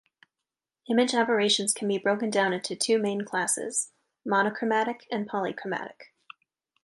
Image 0.89 1.13
aberrations 1.13 1.75
can 1.75 1.87
be 1.87 1.99
broken 1.99 2.31
down 2.31 2.53
into 2.53 2.75
two 2.75 2.97
main 2.97 3.23
classes, 3.23 3.91
monochromatic, 4.25 5.05
and 5.11 5.29
polychromatic. 5.29 6.11